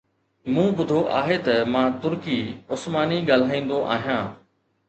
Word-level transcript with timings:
مون 0.53 0.69
ٻڌو 0.77 0.99
آهي 1.19 1.37
ته 1.45 1.55
مان 1.73 1.87
ترڪي 2.03 2.39
عثماني 2.75 3.19
ڳالهائيندو 3.29 3.79
آهيان 3.97 4.25